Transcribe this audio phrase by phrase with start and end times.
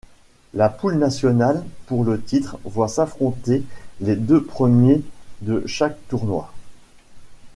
[0.55, 3.61] La poule nationale pour le titre voit s'affronter
[3.99, 5.03] les deux premiers
[5.41, 6.51] de chaque tournoi.